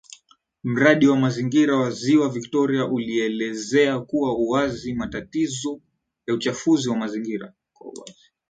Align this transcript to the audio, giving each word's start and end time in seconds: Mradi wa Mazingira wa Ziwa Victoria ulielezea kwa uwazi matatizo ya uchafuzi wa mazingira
Mradi 0.63 1.07
wa 1.07 1.17
Mazingira 1.17 1.77
wa 1.77 1.91
Ziwa 1.91 2.29
Victoria 2.29 2.85
ulielezea 2.85 3.99
kwa 3.99 4.37
uwazi 4.37 4.93
matatizo 4.93 5.81
ya 6.27 6.33
uchafuzi 6.35 6.89
wa 6.89 6.97
mazingira 6.97 7.53